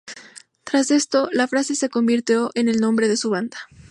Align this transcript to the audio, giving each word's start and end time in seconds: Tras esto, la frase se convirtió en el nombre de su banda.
Tras 0.63 0.89
esto, 0.89 1.29
la 1.31 1.47
frase 1.47 1.75
se 1.75 1.89
convirtió 1.91 2.49
en 2.55 2.69
el 2.69 2.79
nombre 2.79 3.07
de 3.07 3.17
su 3.17 3.29
banda. 3.29 3.59